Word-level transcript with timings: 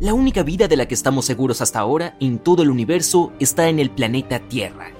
La 0.00 0.14
única 0.14 0.44
vida 0.44 0.68
de 0.68 0.76
la 0.76 0.86
que 0.86 0.94
estamos 0.94 1.24
seguros 1.24 1.60
hasta 1.60 1.80
ahora 1.80 2.14
en 2.20 2.38
todo 2.38 2.62
el 2.62 2.70
universo 2.70 3.32
está 3.40 3.68
en 3.68 3.80
el 3.80 3.90
planeta 3.90 4.38
Tierra. 4.38 4.92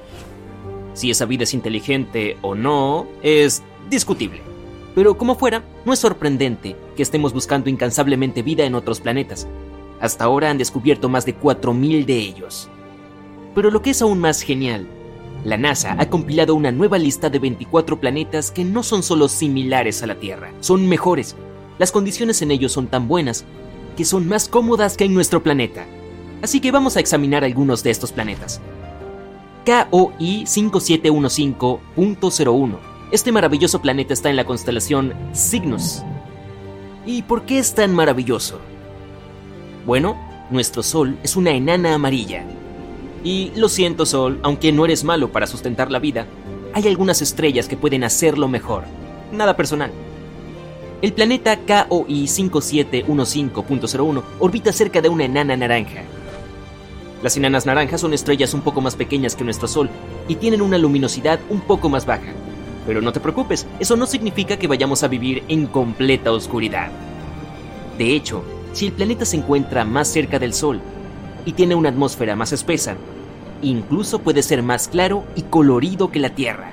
Si 0.92 1.08
esa 1.08 1.24
vida 1.24 1.44
es 1.44 1.54
inteligente 1.54 2.36
o 2.42 2.56
no, 2.56 3.06
es 3.22 3.62
discutible. 3.88 4.40
Pero 4.96 5.16
como 5.16 5.36
fuera, 5.36 5.62
no 5.84 5.92
es 5.92 6.00
sorprendente 6.00 6.74
que 6.96 7.04
estemos 7.04 7.32
buscando 7.32 7.70
incansablemente 7.70 8.42
vida 8.42 8.64
en 8.64 8.74
otros 8.74 8.98
planetas. 8.98 9.46
Hasta 10.00 10.24
ahora 10.24 10.50
han 10.50 10.58
descubierto 10.58 11.08
más 11.08 11.24
de 11.24 11.38
4.000 11.38 12.04
de 12.04 12.16
ellos. 12.16 12.68
Pero 13.54 13.70
lo 13.70 13.82
que 13.82 13.90
es 13.90 14.02
aún 14.02 14.18
más 14.18 14.42
genial, 14.42 14.88
la 15.44 15.56
NASA 15.56 15.94
ha 15.96 16.10
compilado 16.10 16.56
una 16.56 16.72
nueva 16.72 16.98
lista 16.98 17.30
de 17.30 17.38
24 17.38 18.00
planetas 18.00 18.50
que 18.50 18.64
no 18.64 18.82
son 18.82 19.04
solo 19.04 19.28
similares 19.28 20.02
a 20.02 20.08
la 20.08 20.16
Tierra, 20.16 20.52
son 20.58 20.88
mejores. 20.88 21.36
Las 21.78 21.92
condiciones 21.92 22.42
en 22.42 22.50
ellos 22.50 22.72
son 22.72 22.88
tan 22.88 23.06
buenas 23.06 23.44
que 23.98 24.04
son 24.04 24.28
más 24.28 24.48
cómodas 24.48 24.96
que 24.96 25.06
en 25.06 25.12
nuestro 25.12 25.42
planeta. 25.42 25.84
Así 26.40 26.60
que 26.60 26.70
vamos 26.70 26.96
a 26.96 27.00
examinar 27.00 27.42
algunos 27.42 27.82
de 27.82 27.90
estos 27.90 28.12
planetas. 28.12 28.60
KOI 29.66 30.44
5715.01. 30.44 32.78
Este 33.10 33.32
maravilloso 33.32 33.82
planeta 33.82 34.14
está 34.14 34.30
en 34.30 34.36
la 34.36 34.44
constelación 34.44 35.14
Cygnus. 35.34 36.04
¿Y 37.06 37.22
por 37.22 37.42
qué 37.42 37.58
es 37.58 37.74
tan 37.74 37.92
maravilloso? 37.92 38.60
Bueno, 39.84 40.16
nuestro 40.48 40.84
Sol 40.84 41.18
es 41.24 41.34
una 41.34 41.50
enana 41.50 41.96
amarilla. 41.96 42.44
Y 43.24 43.50
lo 43.56 43.68
siento, 43.68 44.06
Sol, 44.06 44.38
aunque 44.44 44.70
no 44.70 44.84
eres 44.84 45.02
malo 45.02 45.32
para 45.32 45.48
sustentar 45.48 45.90
la 45.90 45.98
vida, 45.98 46.28
hay 46.72 46.86
algunas 46.86 47.20
estrellas 47.20 47.66
que 47.66 47.76
pueden 47.76 48.04
hacerlo 48.04 48.46
mejor. 48.46 48.84
Nada 49.32 49.56
personal. 49.56 49.90
El 51.00 51.12
planeta 51.12 51.56
KOI 51.56 52.24
5715.01 52.24 54.22
orbita 54.40 54.72
cerca 54.72 55.00
de 55.00 55.08
una 55.08 55.26
enana 55.26 55.56
naranja. 55.56 56.02
Las 57.22 57.36
enanas 57.36 57.66
naranjas 57.66 58.00
son 58.00 58.14
estrellas 58.14 58.52
un 58.52 58.62
poco 58.62 58.80
más 58.80 58.96
pequeñas 58.96 59.36
que 59.36 59.44
nuestro 59.44 59.68
Sol 59.68 59.88
y 60.26 60.34
tienen 60.34 60.60
una 60.60 60.76
luminosidad 60.76 61.38
un 61.50 61.60
poco 61.60 61.88
más 61.88 62.04
baja. 62.04 62.32
Pero 62.84 63.00
no 63.00 63.12
te 63.12 63.20
preocupes, 63.20 63.64
eso 63.78 63.96
no 63.96 64.06
significa 64.06 64.56
que 64.56 64.66
vayamos 64.66 65.04
a 65.04 65.08
vivir 65.08 65.44
en 65.46 65.68
completa 65.68 66.32
oscuridad. 66.32 66.90
De 67.96 68.16
hecho, 68.16 68.42
si 68.72 68.86
el 68.86 68.92
planeta 68.92 69.24
se 69.24 69.36
encuentra 69.36 69.84
más 69.84 70.08
cerca 70.08 70.40
del 70.40 70.52
Sol 70.52 70.80
y 71.46 71.52
tiene 71.52 71.76
una 71.76 71.90
atmósfera 71.90 72.34
más 72.34 72.50
espesa, 72.50 72.96
incluso 73.62 74.18
puede 74.18 74.42
ser 74.42 74.64
más 74.64 74.88
claro 74.88 75.22
y 75.36 75.42
colorido 75.42 76.10
que 76.10 76.18
la 76.18 76.30
Tierra. 76.30 76.72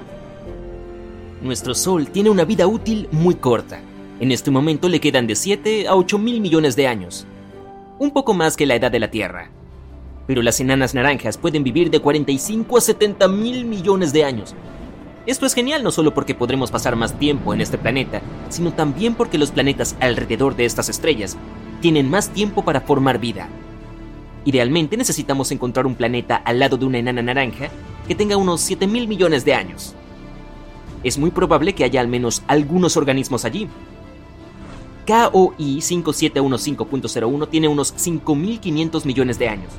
Nuestro 1.43 1.75
Sol 1.75 2.07
tiene 2.07 2.31
una 2.31 2.43
vida 2.43 2.65
útil 2.65 3.07
muy 3.11 3.35
corta, 3.35 3.81
en 4.19 4.31
este 4.31 4.49
momento 4.49 4.87
le 4.87 5.01
quedan 5.01 5.27
de 5.27 5.35
7 5.35 5.87
a 5.87 5.95
8 5.95 6.17
mil 6.17 6.39
millones 6.39 6.75
de 6.75 6.87
años, 6.87 7.25
un 7.99 8.11
poco 8.11 8.33
más 8.33 8.55
que 8.55 8.65
la 8.65 8.75
edad 8.75 8.91
de 8.91 8.99
la 8.99 9.11
Tierra. 9.11 9.49
Pero 10.25 10.41
las 10.41 10.59
enanas 10.59 10.93
naranjas 10.93 11.37
pueden 11.37 11.63
vivir 11.63 11.91
de 11.91 11.99
45 11.99 12.77
a 12.77 12.81
70 12.81 13.27
mil 13.27 13.65
millones 13.65 14.13
de 14.13 14.23
años. 14.23 14.55
Esto 15.25 15.45
es 15.45 15.53
genial 15.53 15.83
no 15.83 15.91
solo 15.91 16.13
porque 16.13 16.33
podremos 16.33 16.71
pasar 16.71 16.95
más 16.95 17.19
tiempo 17.19 17.53
en 17.53 17.59
este 17.59 17.77
planeta, 17.77 18.21
sino 18.49 18.73
también 18.73 19.15
porque 19.15 19.37
los 19.37 19.51
planetas 19.51 19.95
alrededor 19.99 20.55
de 20.55 20.65
estas 20.65 20.87
estrellas 20.87 21.35
tienen 21.81 22.09
más 22.09 22.29
tiempo 22.29 22.63
para 22.63 22.81
formar 22.81 23.19
vida. 23.19 23.49
Idealmente 24.45 24.95
necesitamos 24.95 25.51
encontrar 25.51 25.85
un 25.85 25.95
planeta 25.95 26.35
al 26.37 26.59
lado 26.59 26.77
de 26.77 26.85
una 26.85 26.99
enana 26.99 27.21
naranja 27.21 27.69
que 28.07 28.15
tenga 28.15 28.37
unos 28.37 28.61
7 28.61 28.87
mil 28.87 29.07
millones 29.07 29.43
de 29.43 29.55
años. 29.55 29.93
Es 31.03 31.17
muy 31.17 31.31
probable 31.31 31.73
que 31.73 31.83
haya 31.83 31.99
al 32.01 32.07
menos 32.07 32.43
algunos 32.47 32.95
organismos 32.95 33.45
allí, 33.45 33.67
KOI 35.05 35.77
5715.01 35.77 37.49
tiene 37.49 37.67
unos 37.67 37.93
5.500 37.95 39.05
millones 39.05 39.39
de 39.39 39.49
años. 39.49 39.71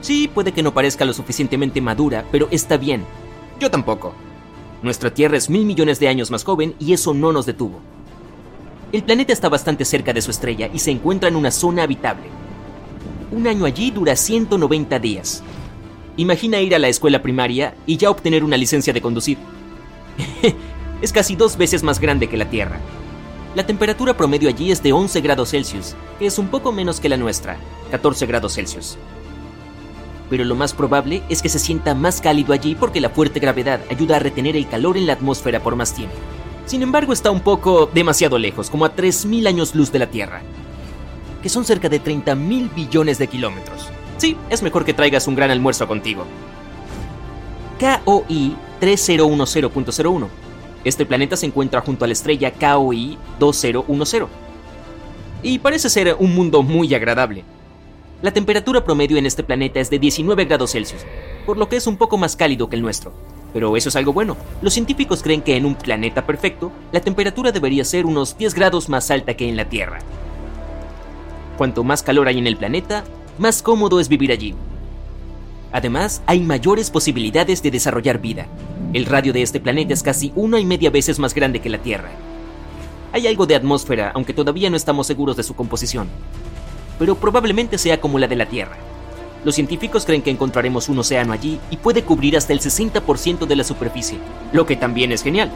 Sí, 0.00 0.30
puede 0.32 0.52
que 0.52 0.62
no 0.62 0.72
parezca 0.72 1.04
lo 1.04 1.12
suficientemente 1.12 1.80
madura, 1.80 2.24
pero 2.30 2.48
está 2.50 2.76
bien. 2.76 3.04
Yo 3.58 3.70
tampoco. 3.70 4.14
Nuestra 4.82 5.12
Tierra 5.12 5.36
es 5.36 5.50
mil 5.50 5.64
millones 5.64 6.00
de 6.00 6.08
años 6.08 6.30
más 6.30 6.44
joven 6.44 6.74
y 6.78 6.92
eso 6.92 7.12
no 7.12 7.32
nos 7.32 7.46
detuvo. 7.46 7.80
El 8.92 9.04
planeta 9.04 9.32
está 9.32 9.48
bastante 9.48 9.84
cerca 9.84 10.12
de 10.12 10.22
su 10.22 10.30
estrella 10.30 10.68
y 10.72 10.78
se 10.78 10.90
encuentra 10.90 11.28
en 11.28 11.36
una 11.36 11.50
zona 11.50 11.82
habitable. 11.82 12.26
Un 13.30 13.46
año 13.46 13.64
allí 13.64 13.90
dura 13.90 14.16
190 14.16 14.98
días. 14.98 15.42
Imagina 16.16 16.60
ir 16.60 16.74
a 16.74 16.78
la 16.78 16.88
escuela 16.88 17.22
primaria 17.22 17.74
y 17.86 17.96
ya 17.96 18.10
obtener 18.10 18.42
una 18.42 18.56
licencia 18.56 18.92
de 18.92 19.00
conducir. 19.00 19.38
es 21.02 21.12
casi 21.12 21.36
dos 21.36 21.56
veces 21.56 21.82
más 21.82 22.00
grande 22.00 22.28
que 22.28 22.36
la 22.36 22.50
Tierra. 22.50 22.80
La 23.56 23.66
temperatura 23.66 24.16
promedio 24.16 24.48
allí 24.48 24.70
es 24.70 24.80
de 24.80 24.92
11 24.92 25.20
grados 25.22 25.50
Celsius, 25.50 25.96
que 26.20 26.26
es 26.26 26.38
un 26.38 26.48
poco 26.48 26.70
menos 26.70 27.00
que 27.00 27.08
la 27.08 27.16
nuestra, 27.16 27.56
14 27.90 28.26
grados 28.26 28.54
Celsius. 28.54 28.96
Pero 30.28 30.44
lo 30.44 30.54
más 30.54 30.72
probable 30.72 31.24
es 31.28 31.42
que 31.42 31.48
se 31.48 31.58
sienta 31.58 31.96
más 31.96 32.20
cálido 32.20 32.52
allí 32.52 32.76
porque 32.76 33.00
la 33.00 33.10
fuerte 33.10 33.40
gravedad 33.40 33.80
ayuda 33.90 34.16
a 34.16 34.20
retener 34.20 34.54
el 34.54 34.68
calor 34.68 34.96
en 34.96 35.08
la 35.08 35.14
atmósfera 35.14 35.58
por 35.58 35.74
más 35.74 35.92
tiempo. 35.92 36.14
Sin 36.66 36.82
embargo, 36.82 37.12
está 37.12 37.32
un 37.32 37.40
poco 37.40 37.90
demasiado 37.92 38.38
lejos, 38.38 38.70
como 38.70 38.84
a 38.84 38.94
3.000 38.94 39.48
años 39.48 39.74
luz 39.74 39.90
de 39.90 39.98
la 39.98 40.06
Tierra, 40.06 40.42
que 41.42 41.48
son 41.48 41.64
cerca 41.64 41.88
de 41.88 42.00
30.000 42.00 42.72
billones 42.72 43.18
de 43.18 43.26
kilómetros. 43.26 43.88
Sí, 44.18 44.36
es 44.48 44.62
mejor 44.62 44.84
que 44.84 44.94
traigas 44.94 45.26
un 45.26 45.34
gran 45.34 45.50
almuerzo 45.50 45.88
contigo. 45.88 46.24
KOI 47.80 48.54
3010.01 48.80 50.49
este 50.84 51.04
planeta 51.04 51.36
se 51.36 51.46
encuentra 51.46 51.80
junto 51.80 52.04
a 52.04 52.08
la 52.08 52.12
estrella 52.12 52.52
KOI 52.52 53.18
2010 53.38 54.28
y 55.42 55.58
parece 55.58 55.90
ser 55.90 56.16
un 56.18 56.34
mundo 56.34 56.62
muy 56.62 56.94
agradable. 56.94 57.44
La 58.22 58.32
temperatura 58.32 58.84
promedio 58.84 59.16
en 59.16 59.26
este 59.26 59.42
planeta 59.42 59.80
es 59.80 59.88
de 59.90 59.98
19 59.98 60.44
grados 60.44 60.72
Celsius, 60.72 61.02
por 61.46 61.56
lo 61.56 61.68
que 61.68 61.76
es 61.76 61.86
un 61.86 61.96
poco 61.96 62.18
más 62.18 62.36
cálido 62.36 62.68
que 62.68 62.76
el 62.76 62.82
nuestro. 62.82 63.12
Pero 63.52 63.76
eso 63.76 63.88
es 63.88 63.96
algo 63.96 64.12
bueno. 64.12 64.36
Los 64.62 64.74
científicos 64.74 65.22
creen 65.22 65.42
que 65.42 65.56
en 65.56 65.64
un 65.64 65.74
planeta 65.74 66.26
perfecto, 66.26 66.70
la 66.92 67.00
temperatura 67.00 67.52
debería 67.52 67.84
ser 67.84 68.06
unos 68.06 68.36
10 68.36 68.54
grados 68.54 68.88
más 68.88 69.10
alta 69.10 69.34
que 69.34 69.48
en 69.48 69.56
la 69.56 69.68
Tierra. 69.68 70.00
Cuanto 71.56 71.82
más 71.82 72.02
calor 72.02 72.28
hay 72.28 72.38
en 72.38 72.46
el 72.46 72.56
planeta, 72.56 73.04
más 73.38 73.62
cómodo 73.62 74.00
es 74.00 74.08
vivir 74.08 74.32
allí. 74.32 74.54
Además, 75.72 76.22
hay 76.26 76.40
mayores 76.40 76.90
posibilidades 76.90 77.62
de 77.62 77.70
desarrollar 77.70 78.20
vida, 78.20 78.46
el 78.92 79.06
radio 79.06 79.32
de 79.32 79.42
este 79.42 79.60
planeta 79.60 79.94
es 79.94 80.02
casi 80.02 80.32
una 80.34 80.58
y 80.58 80.64
media 80.64 80.90
veces 80.90 81.18
más 81.18 81.34
grande 81.34 81.60
que 81.60 81.68
la 81.68 81.78
Tierra. 81.78 82.10
Hay 83.12 83.26
algo 83.26 83.46
de 83.46 83.54
atmósfera, 83.54 84.10
aunque 84.14 84.34
todavía 84.34 84.68
no 84.68 84.76
estamos 84.76 85.06
seguros 85.06 85.36
de 85.36 85.42
su 85.42 85.54
composición, 85.54 86.08
pero 86.98 87.14
probablemente 87.14 87.78
sea 87.78 88.00
como 88.00 88.18
la 88.18 88.26
de 88.26 88.36
la 88.36 88.46
Tierra. 88.46 88.76
Los 89.44 89.54
científicos 89.54 90.04
creen 90.04 90.22
que 90.22 90.30
encontraremos 90.30 90.88
un 90.88 90.98
océano 90.98 91.32
allí 91.32 91.58
y 91.70 91.76
puede 91.76 92.02
cubrir 92.02 92.36
hasta 92.36 92.52
el 92.52 92.60
60% 92.60 93.46
de 93.46 93.56
la 93.56 93.64
superficie, 93.64 94.18
lo 94.52 94.66
que 94.66 94.76
también 94.76 95.12
es 95.12 95.22
genial. 95.22 95.50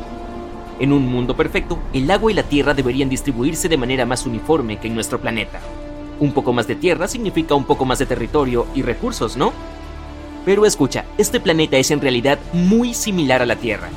En 0.81 0.93
un 0.93 1.07
mundo 1.07 1.37
perfecto, 1.37 1.79
el 1.93 2.11
agua 2.11 2.31
y 2.31 2.35
la 2.35 2.45
tierra 2.45 2.73
deberían 2.73 3.09
distribuirse 3.09 3.69
de 3.69 3.77
manera 3.77 4.07
más 4.07 4.27
uniforme 4.27 4.79
que 4.79 4.89
en 4.89 4.95
nuestro 4.95 5.21
planeta. 5.21 5.61
Un 6.21 6.33
poco 6.33 6.53
más 6.53 6.67
de 6.67 6.77
tierra 6.77 7.09
significa 7.09 7.55
un 7.55 7.65
poco 7.65 7.85
más 7.85 7.99
de 7.99 8.07
territorio 8.07 8.67
y 8.75 8.83
recursos, 8.83 9.37
¿no? 9.37 9.53
Pero 10.45 10.67
escucha, 10.67 11.07
este 11.17 11.41
planeta 11.41 11.79
es 11.79 11.91
en 11.91 12.03
realidad 12.03 12.39
muy 12.53 12.93
similar 12.93 13.41
a 13.41 13.47
la 13.47 13.57
Tierra. 13.57 13.89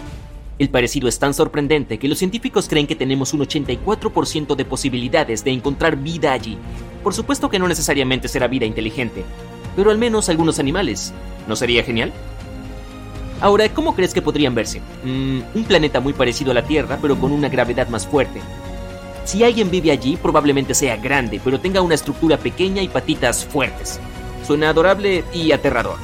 El 0.59 0.69
parecido 0.69 1.07
es 1.09 1.19
tan 1.19 1.33
sorprendente 1.33 1.99
que 1.99 2.07
los 2.07 2.17
científicos 2.17 2.69
creen 2.69 2.87
que 2.87 2.95
tenemos 2.95 3.33
un 3.33 3.41
84% 3.41 4.55
de 4.55 4.65
posibilidades 4.65 5.43
de 5.43 5.51
encontrar 5.51 5.97
vida 5.97 6.31
allí. 6.31 6.57
Por 7.03 7.13
supuesto 7.13 7.49
que 7.49 7.59
no 7.59 7.67
necesariamente 7.67 8.29
será 8.29 8.47
vida 8.47 8.65
inteligente, 8.65 9.23
pero 9.75 9.91
al 9.91 9.97
menos 9.97 10.29
algunos 10.29 10.57
animales. 10.57 11.13
¿No 11.47 11.55
sería 11.55 11.83
genial? 11.83 12.13
Ahora, 13.41 13.69
¿cómo 13.69 13.93
crees 13.93 14.13
que 14.13 14.21
podrían 14.21 14.55
verse? 14.55 14.81
Mm, 15.03 15.41
un 15.53 15.63
planeta 15.65 15.99
muy 15.99 16.13
parecido 16.13 16.51
a 16.51 16.55
la 16.55 16.65
Tierra, 16.65 16.97
pero 17.01 17.19
con 17.19 17.33
una 17.33 17.49
gravedad 17.49 17.89
más 17.89 18.07
fuerte. 18.07 18.39
Si 19.25 19.43
alguien 19.43 19.69
vive 19.69 19.91
allí, 19.91 20.15
probablemente 20.15 20.73
sea 20.73 20.95
grande, 20.95 21.41
pero 21.43 21.59
tenga 21.59 21.81
una 21.81 21.95
estructura 21.95 22.37
pequeña 22.37 22.81
y 22.81 22.87
patitas 22.87 23.45
fuertes. 23.45 23.99
Suena 24.45 24.69
adorable 24.69 25.25
y 25.33 25.51
aterrador 25.51 25.97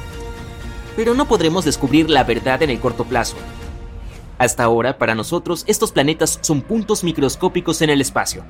pero 0.96 1.14
no 1.14 1.26
podremos 1.26 1.64
descubrir 1.64 2.10
la 2.10 2.24
verdad 2.24 2.62
en 2.62 2.70
el 2.70 2.80
corto 2.80 3.04
plazo. 3.04 3.36
Hasta 4.38 4.64
ahora, 4.64 4.98
para 4.98 5.14
nosotros, 5.14 5.64
estos 5.66 5.92
planetas 5.92 6.38
son 6.42 6.60
puntos 6.60 7.04
microscópicos 7.04 7.82
en 7.82 7.90
el 7.90 8.00
espacio. 8.00 8.44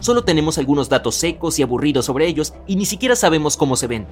Solo 0.00 0.22
tenemos 0.22 0.58
algunos 0.58 0.88
datos 0.88 1.14
secos 1.14 1.58
y 1.58 1.62
aburridos 1.62 2.04
sobre 2.04 2.26
ellos 2.26 2.52
y 2.66 2.76
ni 2.76 2.84
siquiera 2.84 3.16
sabemos 3.16 3.56
cómo 3.56 3.74
se 3.74 3.86
ven. 3.86 4.06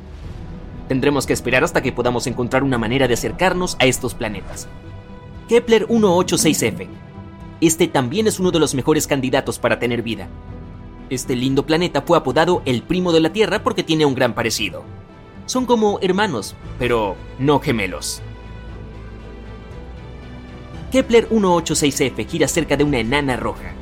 Tendremos 0.88 1.26
que 1.26 1.32
esperar 1.32 1.64
hasta 1.64 1.82
que 1.82 1.92
podamos 1.92 2.26
encontrar 2.26 2.62
una 2.62 2.78
manera 2.78 3.08
de 3.08 3.14
acercarnos 3.14 3.76
a 3.78 3.84
estos 3.84 4.14
planetas. 4.14 4.68
Kepler 5.48 5.86
186f. 5.88 6.88
Este 7.60 7.88
también 7.88 8.26
es 8.26 8.40
uno 8.40 8.50
de 8.50 8.58
los 8.58 8.74
mejores 8.74 9.06
candidatos 9.06 9.58
para 9.58 9.78
tener 9.78 10.02
vida. 10.02 10.28
Este 11.10 11.36
lindo 11.36 11.66
planeta 11.66 12.02
fue 12.02 12.16
apodado 12.16 12.62
el 12.64 12.82
primo 12.82 13.12
de 13.12 13.20
la 13.20 13.32
Tierra 13.32 13.62
porque 13.62 13.82
tiene 13.82 14.06
un 14.06 14.14
gran 14.14 14.34
parecido. 14.34 14.82
Son 15.46 15.66
como 15.66 15.98
hermanos, 16.00 16.54
pero 16.78 17.16
no 17.38 17.58
gemelos. 17.58 18.22
Kepler 20.92 21.28
186f 21.30 22.26
gira 22.28 22.46
cerca 22.48 22.76
de 22.76 22.84
una 22.84 22.98
enana 22.98 23.36
roja. 23.36 23.72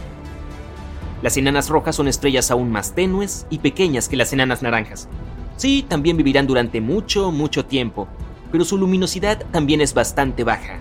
Las 1.23 1.37
enanas 1.37 1.69
rojas 1.69 1.97
son 1.97 2.09
estrellas 2.09 2.51
aún 2.51 2.71
más 2.71 2.95
tenues 2.95 3.47
y 3.51 3.59
pequeñas 3.59 4.09
que 4.09 4.17
las 4.17 4.33
enanas 4.33 4.63
naranjas. 4.63 5.09
Sí, 5.57 5.85
también 5.87 6.17
vivirán 6.17 6.47
durante 6.47 6.81
mucho, 6.81 7.31
mucho 7.31 7.67
tiempo, 7.67 8.09
pero 8.51 8.65
su 8.65 8.79
luminosidad 8.79 9.45
también 9.51 9.83
es 9.83 9.93
bastante 9.93 10.45
baja. 10.45 10.79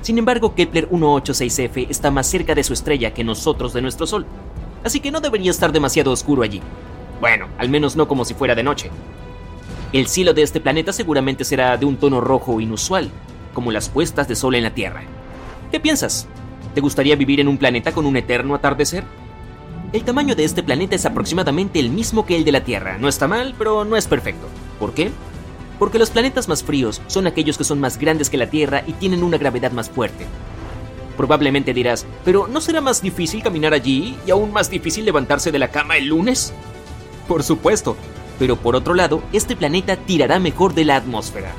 Sin 0.00 0.16
embargo, 0.16 0.54
Kepler 0.54 0.88
186f 0.88 1.88
está 1.90 2.10
más 2.10 2.26
cerca 2.28 2.54
de 2.54 2.64
su 2.64 2.72
estrella 2.72 3.12
que 3.12 3.24
nosotros 3.24 3.74
de 3.74 3.82
nuestro 3.82 4.06
Sol, 4.06 4.24
así 4.84 5.00
que 5.00 5.10
no 5.10 5.20
debería 5.20 5.50
estar 5.50 5.72
demasiado 5.72 6.12
oscuro 6.12 6.42
allí. 6.42 6.62
Bueno, 7.20 7.48
al 7.58 7.68
menos 7.68 7.96
no 7.96 8.08
como 8.08 8.24
si 8.24 8.32
fuera 8.32 8.54
de 8.54 8.62
noche. 8.62 8.90
El 9.96 10.08
cielo 10.08 10.34
de 10.34 10.42
este 10.42 10.60
planeta 10.60 10.92
seguramente 10.92 11.42
será 11.42 11.74
de 11.78 11.86
un 11.86 11.96
tono 11.96 12.20
rojo 12.20 12.60
inusual, 12.60 13.08
como 13.54 13.72
las 13.72 13.88
puestas 13.88 14.28
de 14.28 14.36
sol 14.36 14.54
en 14.54 14.64
la 14.64 14.74
Tierra. 14.74 15.04
¿Qué 15.72 15.80
piensas? 15.80 16.28
¿Te 16.74 16.82
gustaría 16.82 17.16
vivir 17.16 17.40
en 17.40 17.48
un 17.48 17.56
planeta 17.56 17.92
con 17.92 18.04
un 18.04 18.18
eterno 18.18 18.54
atardecer? 18.54 19.04
El 19.94 20.04
tamaño 20.04 20.34
de 20.34 20.44
este 20.44 20.62
planeta 20.62 20.96
es 20.96 21.06
aproximadamente 21.06 21.80
el 21.80 21.88
mismo 21.88 22.26
que 22.26 22.36
el 22.36 22.44
de 22.44 22.52
la 22.52 22.62
Tierra. 22.62 22.98
No 22.98 23.08
está 23.08 23.26
mal, 23.26 23.54
pero 23.56 23.86
no 23.86 23.96
es 23.96 24.06
perfecto. 24.06 24.46
¿Por 24.78 24.92
qué? 24.92 25.10
Porque 25.78 25.98
los 25.98 26.10
planetas 26.10 26.46
más 26.46 26.62
fríos 26.62 27.00
son 27.06 27.26
aquellos 27.26 27.56
que 27.56 27.64
son 27.64 27.80
más 27.80 27.96
grandes 27.96 28.28
que 28.28 28.36
la 28.36 28.50
Tierra 28.50 28.84
y 28.86 28.92
tienen 28.92 29.22
una 29.22 29.38
gravedad 29.38 29.72
más 29.72 29.88
fuerte. 29.88 30.26
Probablemente 31.16 31.72
dirás, 31.72 32.04
pero 32.22 32.48
¿no 32.48 32.60
será 32.60 32.82
más 32.82 33.00
difícil 33.00 33.42
caminar 33.42 33.72
allí 33.72 34.14
y 34.26 34.30
aún 34.30 34.52
más 34.52 34.68
difícil 34.68 35.06
levantarse 35.06 35.50
de 35.50 35.58
la 35.58 35.70
cama 35.70 35.96
el 35.96 36.08
lunes? 36.08 36.52
Por 37.26 37.42
supuesto, 37.42 37.96
pero 38.38 38.56
por 38.56 38.76
otro 38.76 38.94
lado, 38.94 39.22
este 39.32 39.56
planeta 39.56 39.96
tirará 39.96 40.38
mejor 40.38 40.74
de 40.74 40.84
la 40.84 40.96
atmósfera. 40.96 41.52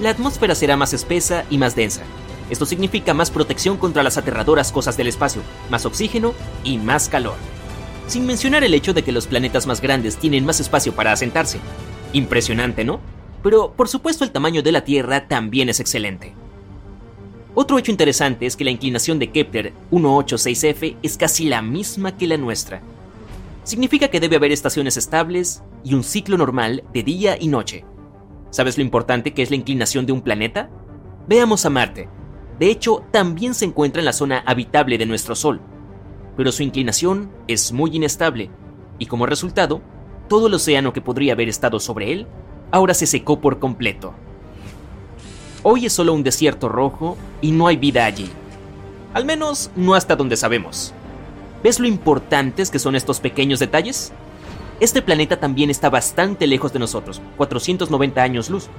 La 0.00 0.10
atmósfera 0.10 0.54
será 0.54 0.76
más 0.76 0.92
espesa 0.92 1.44
y 1.50 1.58
más 1.58 1.76
densa, 1.76 2.02
esto 2.50 2.66
significa 2.66 3.14
más 3.14 3.30
protección 3.30 3.76
contra 3.76 4.02
las 4.02 4.18
aterradoras 4.18 4.72
cosas 4.72 4.96
del 4.96 5.06
espacio, 5.06 5.40
más 5.70 5.86
oxígeno 5.86 6.34
y 6.64 6.78
más 6.78 7.08
calor. 7.08 7.36
Sin 8.08 8.26
mencionar 8.26 8.64
el 8.64 8.74
hecho 8.74 8.92
de 8.92 9.04
que 9.04 9.12
los 9.12 9.28
planetas 9.28 9.68
más 9.68 9.80
grandes 9.80 10.16
tienen 10.16 10.44
más 10.44 10.58
espacio 10.58 10.92
para 10.92 11.12
asentarse. 11.12 11.60
Impresionante, 12.12 12.84
¿no? 12.84 13.00
Pero 13.44 13.72
por 13.72 13.88
supuesto 13.88 14.24
el 14.24 14.32
tamaño 14.32 14.62
de 14.62 14.72
la 14.72 14.82
Tierra 14.82 15.28
también 15.28 15.68
es 15.68 15.78
excelente. 15.78 16.34
Otro 17.54 17.78
hecho 17.78 17.92
interesante 17.92 18.46
es 18.46 18.56
que 18.56 18.64
la 18.64 18.70
inclinación 18.70 19.20
de 19.20 19.30
Kepler 19.30 19.72
186f 19.92 20.96
es 21.02 21.16
casi 21.16 21.44
la 21.44 21.62
misma 21.62 22.16
que 22.16 22.26
la 22.26 22.36
nuestra. 22.36 22.82
Significa 23.70 24.08
que 24.08 24.18
debe 24.18 24.34
haber 24.34 24.50
estaciones 24.50 24.96
estables 24.96 25.62
y 25.84 25.94
un 25.94 26.02
ciclo 26.02 26.36
normal 26.36 26.82
de 26.92 27.04
día 27.04 27.36
y 27.40 27.46
noche. 27.46 27.84
¿Sabes 28.50 28.76
lo 28.76 28.82
importante 28.82 29.32
que 29.32 29.42
es 29.42 29.50
la 29.50 29.54
inclinación 29.54 30.06
de 30.06 30.12
un 30.12 30.22
planeta? 30.22 30.68
Veamos 31.28 31.64
a 31.64 31.70
Marte. 31.70 32.08
De 32.58 32.68
hecho, 32.68 33.04
también 33.12 33.54
se 33.54 33.66
encuentra 33.66 34.00
en 34.00 34.06
la 34.06 34.12
zona 34.12 34.42
habitable 34.44 34.98
de 34.98 35.06
nuestro 35.06 35.36
Sol, 35.36 35.60
pero 36.36 36.50
su 36.50 36.64
inclinación 36.64 37.30
es 37.46 37.70
muy 37.70 37.94
inestable, 37.94 38.50
y 38.98 39.06
como 39.06 39.24
resultado, 39.24 39.82
todo 40.28 40.48
el 40.48 40.54
océano 40.54 40.92
que 40.92 41.00
podría 41.00 41.34
haber 41.34 41.48
estado 41.48 41.78
sobre 41.78 42.10
él 42.10 42.26
ahora 42.72 42.92
se 42.92 43.06
secó 43.06 43.40
por 43.40 43.60
completo. 43.60 44.14
Hoy 45.62 45.86
es 45.86 45.92
solo 45.92 46.12
un 46.12 46.24
desierto 46.24 46.68
rojo 46.68 47.16
y 47.40 47.52
no 47.52 47.68
hay 47.68 47.76
vida 47.76 48.04
allí. 48.04 48.28
Al 49.14 49.24
menos 49.24 49.70
no 49.76 49.94
hasta 49.94 50.16
donde 50.16 50.36
sabemos. 50.36 50.92
¿Ves 51.62 51.78
lo 51.78 51.86
importantes 51.86 52.70
que 52.70 52.78
son 52.78 52.96
estos 52.96 53.20
pequeños 53.20 53.58
detalles? 53.58 54.12
Este 54.80 55.02
planeta 55.02 55.38
también 55.38 55.68
está 55.68 55.90
bastante 55.90 56.46
lejos 56.46 56.72
de 56.72 56.78
nosotros, 56.78 57.20
490 57.36 58.22
años 58.22 58.48
luz, 58.48 58.70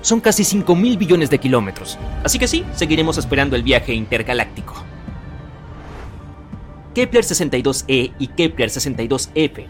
son 0.00 0.20
casi 0.20 0.44
5 0.44 0.74
mil 0.76 0.96
billones 0.96 1.28
de 1.28 1.38
kilómetros, 1.38 1.98
así 2.24 2.38
que 2.38 2.48
sí, 2.48 2.64
seguiremos 2.74 3.18
esperando 3.18 3.56
el 3.56 3.62
viaje 3.62 3.94
intergaláctico. 3.94 4.74
Kepler 6.94 7.24
62e 7.24 8.12
y 8.18 8.26
Kepler 8.28 8.70
62f. 8.70 9.66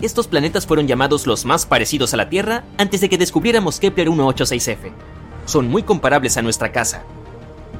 Estos 0.00 0.28
planetas 0.28 0.66
fueron 0.66 0.86
llamados 0.86 1.26
los 1.26 1.44
más 1.44 1.66
parecidos 1.66 2.14
a 2.14 2.16
la 2.16 2.28
Tierra 2.28 2.64
antes 2.78 3.00
de 3.00 3.08
que 3.08 3.18
descubriéramos 3.18 3.80
Kepler 3.80 4.08
186f. 4.08 4.92
Son 5.44 5.68
muy 5.68 5.82
comparables 5.82 6.36
a 6.36 6.42
nuestra 6.42 6.72
casa. 6.72 7.02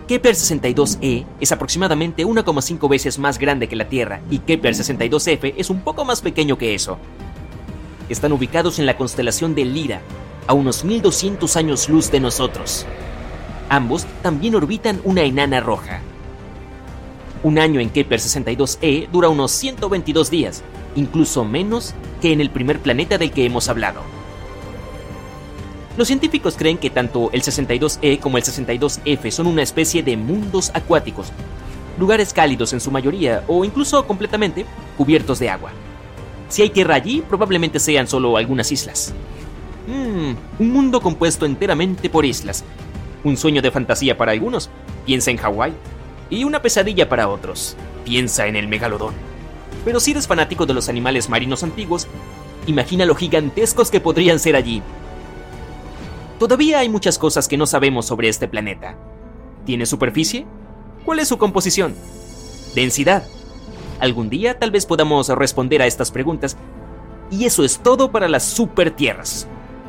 Kepler 0.09 0.35
62e 0.35 1.27
es 1.39 1.53
aproximadamente 1.53 2.25
1,5 2.25 2.89
veces 2.89 3.19
más 3.19 3.39
grande 3.39 3.69
que 3.69 3.77
la 3.77 3.91
Tierra 3.91 4.23
y 4.31 4.39
Kepler 4.39 4.73
62f 4.73 5.53
es 5.59 5.69
un 5.69 5.83
poco 5.83 6.07
más 6.07 6.23
pequeño 6.23 6.57
que 6.57 6.75
eso. 6.75 6.97
Están 8.09 8.33
ubicados 8.33 8.79
en 8.79 8.87
la 8.87 8.97
constelación 8.97 9.55
de 9.55 9.67
Lira, 9.67 10.01
a 10.47 10.55
unos 10.55 10.83
1200 10.83 11.55
años 11.59 11.91
luz 11.91 12.11
de 12.11 12.21
nosotros. 12.21 12.87
Ambos 13.69 14.07
también 14.23 14.55
orbitan 14.55 14.99
una 15.05 15.25
enana 15.25 15.61
roja. 15.61 16.01
Un 17.43 17.59
año 17.59 17.79
en 17.79 17.91
Kepler 17.91 18.19
62e 18.19 19.11
dura 19.11 19.29
unos 19.29 19.51
122 19.53 20.31
días, 20.31 20.63
incluso 20.97 21.45
menos 21.45 21.95
que 22.23 22.33
en 22.33 22.41
el 22.41 22.49
primer 22.49 22.79
planeta 22.79 23.19
del 23.19 23.31
que 23.31 23.45
hemos 23.45 23.69
hablado. 23.69 24.01
Los 25.99 26.07
científicos 26.07 26.55
creen 26.57 26.79
que 26.79 26.91
tanto 26.91 27.29
el 27.33 27.43
62e 27.43 28.21
como 28.21 28.39
el 28.39 28.45
62f 28.45 29.33
son 29.33 29.49
una 29.49 29.65
especie 29.65 30.01
de 30.01 30.17
mundos 30.17 30.71
acuáticos, 30.73 31.33
lugares 31.99 32.33
cálidos 32.33 32.73
en 32.73 32.79
su 32.79 32.93
mayoría 32.93 33.43
o 33.49 33.65
incluso 33.65 34.07
completamente 34.07 34.65
cubiertos 34.97 35.41
de 35.41 35.51
agua. 35.51 35.73
Si 36.49 36.63
hay 36.63 36.71
tierra 36.71 36.95
allí, 36.95 37.25
probablemente 37.29 37.81
sean 37.81 38.07
solo 38.07 38.37
algunas 38.37 38.71
islas. 38.71 39.13
Mmm, 39.89 40.35
un 40.61 40.71
mundo 40.71 41.01
compuesto 41.01 41.47
enteramente 41.47 42.09
por 42.09 42.25
islas. 42.25 42.63
Un 43.25 43.37
sueño 43.37 43.61
de 43.61 43.73
fantasía 43.73 44.17
para 44.17 44.31
algunos, 44.31 44.71
piensa 45.05 45.33
en 45.33 45.39
Hawái. 45.39 45.73
Y 46.31 46.45
una 46.45 46.63
pesadilla 46.63 47.09
para 47.09 47.29
otros, 47.29 47.77
piensa 48.05 48.47
en 48.47 48.55
el 48.55 48.69
megalodón. 48.69 49.15
Pero 49.85 49.99
si 49.99 50.13
eres 50.13 50.29
fanático 50.29 50.65
de 50.65 50.75
los 50.75 50.89
animales 50.89 51.29
marinos 51.29 51.65
antiguos, 51.65 52.07
imagina 52.69 53.05
lo 53.05 53.17
gigantescos 53.17 53.91
que 53.91 54.01
podrían 54.01 54.39
ser 54.39 54.55
allí. 54.55 54.81
Todavía 56.39 56.79
hay 56.79 56.89
muchas 56.89 57.19
cosas 57.19 57.49
que 57.49 57.57
no 57.57 57.67
sabemos 57.67 58.07
sobre 58.07 58.29
este 58.29 58.47
planeta. 58.47 58.97
¿Tiene 59.67 59.87
superficie? 59.87 60.47
¿Cuál 61.05 61.19
es 61.19 61.27
su 61.27 61.37
composición? 61.37 61.97
¿Densidad? 62.77 63.25
Algún 63.99 64.31
día 64.31 64.57
tal 64.57 64.71
vez 64.71 64.87
podamos 64.87 65.29
responder 65.31 65.83
a 65.83 65.87
estas 65.87 66.13
preguntas. 66.13 66.57
Y 67.33 67.45
eso 67.45 67.65
es 67.65 67.81
todo 67.81 68.13
para 68.13 68.29
las 68.29 68.45
supertierras. 68.45 69.49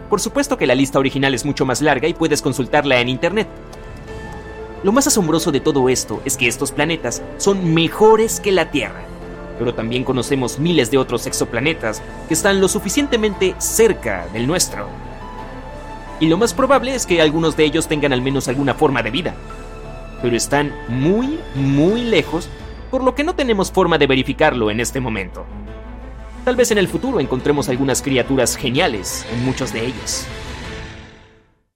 Por 0.10 0.20
supuesto 0.20 0.58
que 0.58 0.66
la 0.66 0.74
lista 0.74 0.98
original 0.98 1.36
es 1.36 1.46
mucho 1.46 1.68
más 1.68 1.84
larga 1.84 2.08
y 2.08 2.16
puedes 2.16 2.42
consultarla 2.42 3.00
en 3.00 3.10
internet. 3.10 3.48
Lo 4.84 4.92
más 4.92 5.06
asombroso 5.06 5.52
de 5.52 5.60
todo 5.60 5.88
esto 5.88 6.20
es 6.26 6.36
que 6.36 6.48
estos 6.48 6.72
planetas 6.72 7.22
son 7.38 7.76
mejores 7.76 8.40
que 8.40 8.52
la 8.52 8.72
Tierra, 8.72 9.04
pero 9.60 9.76
también 9.76 10.04
conocemos 10.04 10.58
miles 10.58 10.90
de 10.90 10.98
otros 10.98 11.28
exoplanetas 11.28 12.02
que 12.28 12.34
están 12.34 12.60
lo 12.60 12.68
suficientemente 12.68 13.54
cerca 13.60 14.28
del 14.34 14.48
nuestro. 14.48 14.88
Y 16.20 16.28
lo 16.28 16.38
más 16.38 16.54
probable 16.54 16.94
es 16.94 17.06
que 17.06 17.22
algunos 17.22 17.56
de 17.56 17.64
ellos 17.64 17.88
tengan 17.88 18.12
al 18.12 18.22
menos 18.22 18.48
alguna 18.48 18.74
forma 18.74 19.02
de 19.02 19.12
vida, 19.12 19.36
pero 20.22 20.36
están 20.36 20.74
muy, 20.90 21.40
muy 21.56 22.04
lejos, 22.04 22.50
por 22.92 23.04
lo 23.04 23.16
que 23.16 23.24
no 23.24 23.36
tenemos 23.36 23.72
forma 23.72 23.98
de 23.98 24.08
verificarlo 24.08 24.70
en 24.70 24.80
este 24.82 25.00
momento. 25.00 25.46
Tal 26.44 26.56
vez 26.56 26.72
en 26.72 26.78
el 26.78 26.88
futuro 26.88 27.20
encontremos 27.20 27.70
algunas 27.70 28.02
criaturas 28.02 28.58
geniales 28.58 29.26
en 29.32 29.46
muchos 29.46 29.72
de 29.72 29.86
ellos. 29.86 30.26